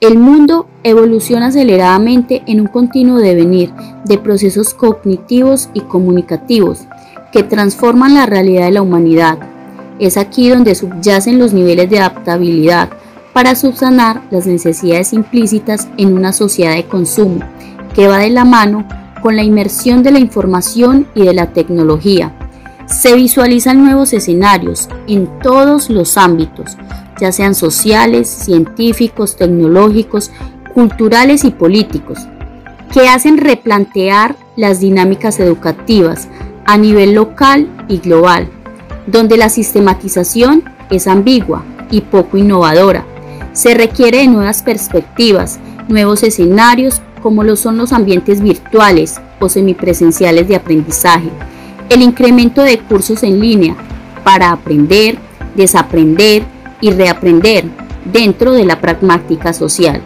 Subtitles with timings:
[0.00, 3.72] El mundo evoluciona aceleradamente en un continuo devenir
[4.04, 6.80] de procesos cognitivos y comunicativos
[7.32, 9.38] que transforman la realidad de la humanidad.
[9.98, 12.90] Es aquí donde subyacen los niveles de adaptabilidad
[13.32, 17.40] para subsanar las necesidades implícitas en una sociedad de consumo
[17.94, 18.86] que va de la mano
[19.22, 22.32] con la inmersión de la información y de la tecnología.
[22.86, 26.76] Se visualizan nuevos escenarios en todos los ámbitos,
[27.20, 30.30] ya sean sociales, científicos, tecnológicos,
[30.74, 32.18] culturales y políticos,
[32.92, 36.28] que hacen replantear las dinámicas educativas
[36.64, 38.48] a nivel local y global,
[39.06, 43.04] donde la sistematización es ambigua y poco innovadora.
[43.52, 50.46] Se requiere de nuevas perspectivas, nuevos escenarios como lo son los ambientes virtuales o semipresenciales
[50.46, 51.30] de aprendizaje,
[51.88, 53.76] el incremento de cursos en línea
[54.24, 55.18] para aprender,
[55.54, 56.42] desaprender
[56.84, 57.64] y reaprender
[58.04, 60.02] dentro de la pragmática social.